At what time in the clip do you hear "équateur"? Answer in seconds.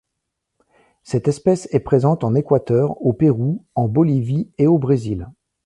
2.33-2.99